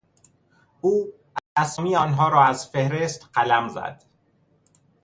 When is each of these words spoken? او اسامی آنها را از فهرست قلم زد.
او 0.81 1.13
اسامی 1.57 1.95
آنها 1.95 2.27
را 2.29 2.43
از 2.45 2.67
فهرست 2.67 3.29
قلم 3.33 3.67
زد. 3.67 4.03